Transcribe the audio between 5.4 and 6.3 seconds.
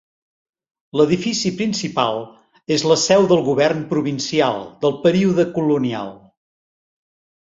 colonial.